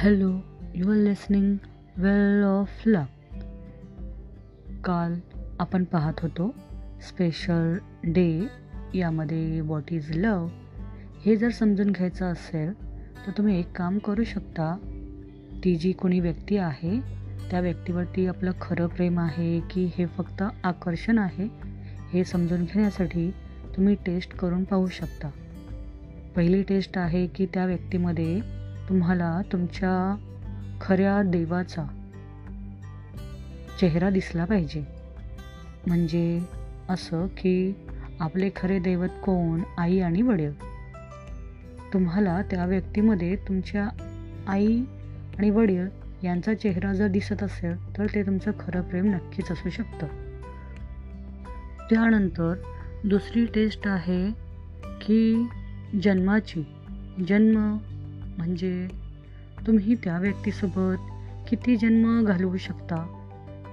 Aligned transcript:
Hello 0.00 0.28
you 0.74 0.90
are 0.90 0.96
listening 0.96 1.56
well 1.96 2.44
of 2.44 2.82
luck 2.86 3.38
काल 4.84 5.14
आपण 5.58 5.84
पाहत 5.84 6.12
होतो 6.22 6.54
स्पेशल 7.08 7.76
डे 8.04 8.46
यामध्ये 8.94 9.60
वॉट 9.60 9.92
इज 9.92 10.10
लव 10.16 10.46
हे 11.26 11.36
जर 11.36 11.48
समजून 11.48 11.90
घ्यायचं 11.90 12.26
असेल 12.26 12.72
तर 13.26 13.30
तुम्ही 13.30 13.58
एक 13.58 13.72
काम 13.76 13.98
करू 13.98 14.24
शकता. 14.24 14.78
ती 15.64 15.74
जी 15.74 15.92
कोणी 15.92 16.20
व्यक्ती 16.20 16.56
आहे 16.56 17.00
त्या 17.50 17.60
व्यक्तीवरती 17.60 18.26
आपलं 18.26 18.50
खरं 18.60 18.86
प्रेम 18.86 19.20
आहे 19.20 19.60
की 19.60 19.90
हे 19.98 20.06
फक्त 20.06 20.42
आकर्षण 20.64 21.18
आहे 21.18 21.48
हे 22.12 22.24
समजून 22.24 22.64
घेण्यासाठी 22.64 23.30
तुम्ही 23.76 23.94
टेस्ट 23.94 24.34
करून 24.34 24.64
पाहू 24.64 24.86
शकता. 24.86 25.30
पहिली 26.36 26.62
टेस्ट 26.62 26.98
आहे 26.98 27.26
की 27.26 27.46
त्या 27.46 27.66
व्यक्तीमध्ये 27.66 28.57
तुम्हाला 28.88 29.40
तुमच्या 29.52 30.16
खऱ्या 30.80 31.22
देवाचा 31.22 31.84
चेहरा 33.80 34.10
दिसला 34.10 34.44
पाहिजे. 34.44 34.84
म्हणजे 35.86 36.40
असं 36.88 37.26
की 37.26 37.74
आपले 38.20 38.50
खरे 38.56 38.78
दैवत 38.78 39.08
कोण? 39.08 39.62
आई 39.78 40.00
आणि 40.00 40.22
वडील. 40.22 40.52
तुम्हाला 41.92 42.42
त्या 42.42 42.66
व्यक्तीमध्ये 42.66 43.36
तुमच्या 43.36 43.88
आई 44.48 44.82
आणि 45.38 45.50
वडील 45.50 45.88
यांचा 46.24 46.54
चेहरा 46.54 46.92
जर 46.92 47.06
दिसत 47.06 47.42
असेल 47.42 47.98
तर 47.98 48.06
ते 48.06 48.22
तुमचं 48.22 48.50
खरं 48.60 48.80
प्रेम 48.82 49.04
नक्कीच 49.14 49.52
असू 49.52 49.70
शकतं. 49.70 50.06
त्यानंतर 51.90 52.54
दुसरी 53.04 53.44
टेस्ट 53.44 53.88
आहे 53.88 54.30
की 54.84 55.46
जन्माची. 56.02 56.64
जन्म 57.28 57.76
म्हणजे 58.38 58.88
तुम्ही 59.66 59.94
त्या 59.94 60.18
व्यक्तीसोबत 60.18 60.96
किती 61.48 61.76
जन्म 61.76 62.24
घालवू 62.24 62.56
शकता? 62.56 63.24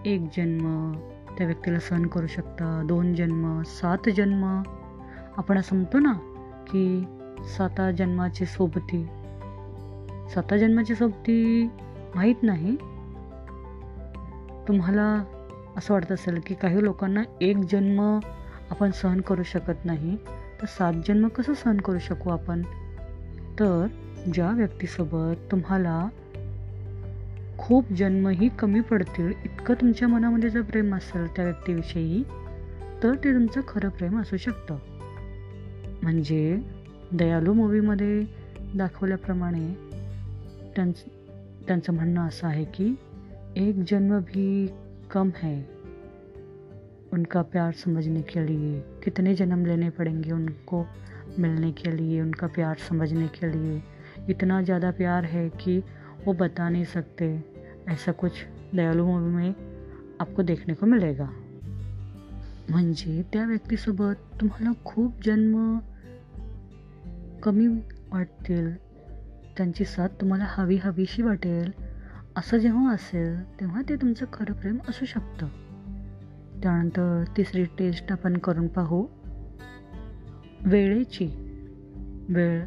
एक 0.05 0.21
जन्म 0.21 0.93
त्या 1.37 1.45
व्यक्तीला 1.45 1.79
सहन 1.79 2.05
करू 2.05 2.27
शकता. 2.27 2.81
दोन 2.85 3.15
जन्म 3.15 3.61
सात 3.61 4.09
जन्म. 4.17 4.63
आपण 5.37 5.57
असं 5.57 5.75
म्हणतो 5.75 5.99
ना 5.99 6.13
की 6.71 7.03
साता 7.57 7.91
जन्माची 7.91 8.45
सोबती. 8.45 9.03
साता 10.33 10.57
जन्माची 10.57 10.95
सोबती 10.95 11.69
माहीत 12.15 12.35
नाही. 12.43 12.75
तुम्हाला 14.67 15.23
असं 15.77 15.93
वाटत 15.93 16.11
असेल 16.11 16.39
की 16.45 16.55
काही 16.55 16.83
लोकांना 16.83 17.23
एक 17.41 17.57
जन्म 17.57 18.19
आपण 18.69 18.91
सहन 18.91 19.21
करू 19.21 19.43
शकत 19.43 19.85
नाही. 19.85 20.15
तर 20.61 20.65
सात 20.65 20.93
जन्म 21.07 21.27
कसं 21.27 21.53
सहन 21.53 21.77
करू 21.77 21.99
शकू 21.99 22.29
आपण? 22.29 22.61
तर 23.59 23.87
ज्या 24.33 24.51
व्यक्तीसोबत 24.51 25.51
तुम्हाला 25.51 26.09
खूप 27.57 27.91
जन्मही 27.93 28.49
कमी 28.49 28.81
पडतील 28.81 29.27
इतकं 29.45 29.73
तुमच्या 29.73 30.07
मनामध्ये 30.07 30.49
जर 30.49 30.61
प्रेम 30.61 30.95
असेल 30.95 31.35
त्या 31.35 31.45
व्यक्तीविषयी 31.45 32.23
तर 33.03 33.15
ते 33.15 33.33
तुमचं 33.33 33.61
खरं 33.67 33.89
प्रेम 33.89 34.19
असू 34.19 34.37
शकतं. 34.37 34.77
म्हणजे 36.03 36.61
दयालू 37.13 37.53
मूवीमध्ये 37.53 38.23
दाखवल्याप्रमाणे 38.75 39.73
त्यांच 40.75 41.03
त्यांचं 41.67 41.93
म्हणणं 41.93 42.27
असं 42.27 42.47
आहे 42.47 42.63
की 42.63 42.95
एक 43.55 43.75
जन्म 43.91 44.19
भी 44.19 44.67
कम 45.11 45.29
है. 45.35 45.61
उनका 47.13 47.41
प्यार 47.41 47.71
समझने 47.71 48.21
के 48.21 48.47
लिए 48.47 48.79
कितने 49.03 49.35
जन्म 49.35 49.65
लेने 49.65 49.89
पड़ेंगे 49.89 50.31
उनको? 50.31 50.83
मिलने 51.39 51.71
के 51.71 51.91
लिए, 51.91 52.21
उनका 52.21 52.47
प्यार 52.47 52.75
समझने 52.89 53.27
के 53.27 53.47
लिए। 53.47 53.83
इतना 54.29 54.61
ज़्यादा 54.61 54.91
प्यार 54.91 55.25
है 55.25 55.49
कि 55.49 55.83
वो 56.25 56.33
बता 56.33 56.69
नहीं 56.69 56.85
सकते। 56.85 57.43
ऐसा 57.87 58.11
कुछ 58.11 58.31
दयालु 58.75 59.05
मूवी 59.05 59.35
में 59.35 59.53
आपको 60.21 60.43
देखने 60.43 60.73
को 60.73 60.85
मिलेगा। 60.85 61.29
म्हणजे 62.69 63.23
त्या 63.33 63.45
व्यक्तीसोबत 63.45 64.15
तुम्हाला 64.41 64.71
खूप 64.85 65.21
जन्म, 65.23 65.79
कमी 67.43 67.67
वाटतील 68.13 68.75
त्यांची 69.57 69.85
साथ 69.85 70.09
तुम्हाला 70.21 70.45
हवी 70.49 70.77
हवीशी 70.77 71.21
वाटेल. 71.21 71.71
असं 72.35 72.57
जेव्हा 72.57 72.93
असेल, 72.93 73.59
तेव्हा 73.59 73.81
ते 73.89 73.95
तुमचं 73.95 74.25
खरं 74.33 74.53
प्रेम 74.53 74.77
असू 74.89 75.05
शकतं. 75.05 75.47
त्यानंतर 76.63 77.23
तिसरी 77.37 77.63
टेस्ट 77.63 78.11
आपण 78.11 78.37
करून 78.37 78.67
पाहू. 78.67 79.05
वेळेची 80.65 81.25
वेळ 82.29 82.61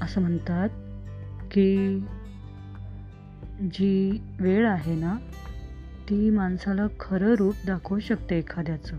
असं 0.00 0.20
म्हणतात 0.20 0.68
की 1.50 2.00
जी 3.60 4.22
वेळ 4.40 4.66
आहे 4.66 4.94
ना 4.94 5.16
ती 6.10 6.30
माणसाला 6.30 6.86
खरं 7.00 7.34
रूप 7.34 7.54
दाखवू 7.66 7.98
शकते 7.98 8.38
एखाद्याचं. 8.38 8.96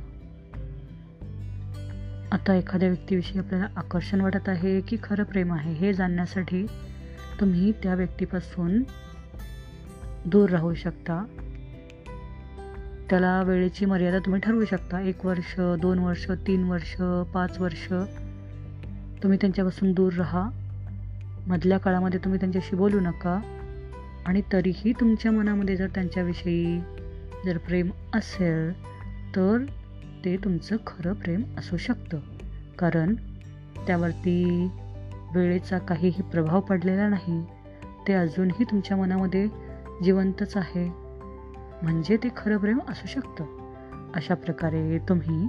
आता 2.31 2.55
एखाद्या 2.55 2.89
व्यक्तीविषयी 2.89 3.39
आपल्याला 3.39 3.67
आकर्षण 3.75 4.21
वाटत 4.21 4.49
आहे 4.49 4.81
की 4.81 4.97
खरं 5.03 5.23
प्रेम 5.23 5.53
आहे 5.53 5.73
हे 5.73 5.93
जाणण्यासाठी 5.93 6.65
तुम्ही 7.39 7.71
त्या 7.71 7.93
व्यक्तीपासून 7.95 8.83
दूर 10.25 10.49
राहू 10.49 10.73
शकता. 10.73 11.25
त्याला 13.11 13.44
वेळेची 13.44 13.85
मर्यादा 13.85 14.19
तुम्ही 14.19 14.41
ठरवू 14.41 14.66
शकता. 14.66 15.01
एक 15.01 15.25
वर्ष 15.25 15.59
दोन 15.59 15.99
वर्ष 15.99 16.31
तीन 16.31 16.63
वर्ष 16.63 16.95
पाच 17.33 17.59
वर्ष 17.59 17.88
तुम्ही 19.23 19.38
त्यांच्यापासून 19.41 19.91
दूर 19.91 20.13
राहा. 20.13 20.49
मधल्या 21.47 21.77
काळामध्ये 21.77 22.19
तुम्ही 22.19 22.39
त्यांच्याशी 22.39 22.75
बोलू 22.75 23.00
नका. 23.00 23.41
आणि 24.25 24.41
तरीही 24.53 24.94
तुमच्या 24.94 25.31
मनामध्ये 25.31 25.75
जर 25.75 25.88
त्यांच्याविषयी 25.88 26.79
जर 27.45 27.57
प्रेम 27.57 27.89
असेल 28.13 28.83
तर 29.35 29.66
ते 30.25 30.38
तुमचं 30.38 30.75
खरं 30.88 31.13
प्रेम 31.13 31.41
असू 31.57 31.77
शकतं. 31.77 32.17
कारण 32.79 33.16
त्यावरती 33.88 34.69
वेळेचा 35.35 35.77
काहीही 35.77 36.23
प्रभाव 36.23 36.59
पडलेला 36.59 37.09
नाही. 37.09 37.44
ते 38.07 38.13
अजूनही 38.13 38.63
तुमच्या 38.63 38.97
मनामध्ये 38.97 39.47
जिवंतच 40.03 40.57
आहे. 40.57 41.10
म्हणजे 41.81 42.18
ते 42.18 42.30
खरं 42.38 42.58
प्रेम 42.58 42.80
असू 42.88 43.08
शकतं. 43.08 43.46
अशा 44.16 44.36
प्रकारे 44.36 44.97
तुम्ही 44.97 45.47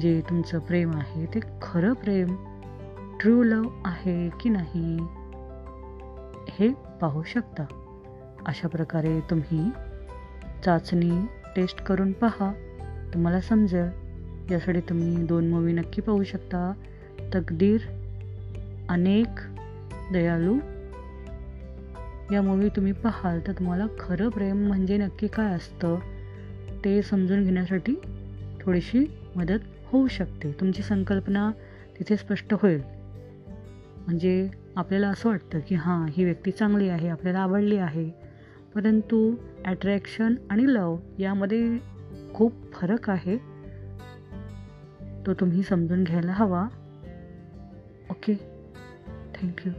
जे 0.00 0.22
तुमचं 0.28 0.58
प्रेम 0.58 0.90
आहे 0.94 1.26
ते 1.26 1.40
खरं 1.62 1.92
प्रेम 1.92 2.36
ट्रू 3.20 3.42
लव 3.42 3.62
आहे 3.84 4.30
की 4.40 4.48
नाही 4.48 4.98
हे 6.50 6.68
पाहू 7.00 7.22
शकता. 7.22 7.64
अशा 8.46 8.68
प्रकारे 8.68 9.20
तुम्ही 9.20 9.70
चाचणी 10.64 11.26
टेस्ट 11.56 11.82
करून 11.82 12.12
पहा. 12.12 12.52
तुम्हाला 13.14 13.40
समजेल. 13.40 14.02
यासाठी 14.52 14.80
तुम्ही 14.80 15.26
दोन 15.26 15.48
मूवी 15.48 15.72
नक्की 15.72 16.02
पाहू 16.02 16.24
शकता. 16.24 16.72
तकदीर 17.34 17.80
अनेक 18.88 19.28
दयालू 20.12 20.56
या 22.32 22.42
मूवी 22.42 22.68
तुम्ही 22.68 22.92
पाहाल 22.92 23.40
तर 23.46 23.52
तुम्हाला 23.52 23.86
खरं 24.00 24.28
प्रेम 24.28 24.66
म्हणजे 24.66 24.96
नक्की 24.96 25.26
काय 25.26 25.54
असतं 25.54 25.98
ते 26.84 27.02
समजून 27.02 27.44
घेण्यासाठी 27.44 27.94
थोडीशी 28.60 29.06
मदत 29.36 29.58
होऊ 29.86 30.08
शकते. 30.08 30.52
तुमची 30.52 30.82
संकल्पना 30.82 31.50
तिथे 31.98 32.16
स्पष्ट 32.16 32.54
होईल. 32.54 32.80
म्हणजे 34.06 34.50
आपल्याला 34.76 35.08
असं 35.08 35.28
वाटतं 35.28 35.58
की 35.68 35.74
हां 35.74 36.06
ही 36.10 36.24
व्यक्ती 36.24 36.50
चांगली 36.50 36.88
आहे 36.88 37.08
आपल्याला 37.08 37.38
आवडली 37.38 37.76
आहे. 37.76 38.10
परंतु 38.74 39.34
ॲट्रॅक्शन 39.64 40.34
आणि 40.50 40.74
लव 40.74 40.96
यामध्ये 41.18 41.78
खूप 42.34 42.72
फरक 42.72 43.10
आहे. 43.10 43.36
तो 45.26 45.34
तुम्ही 45.34 45.62
समजून 45.62 46.04
घ्यायला 46.04 46.32
हवा. 46.32 46.68
Okay 48.10 48.34
thank you 49.34 49.72